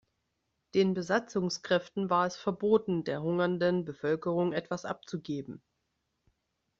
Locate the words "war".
2.09-2.25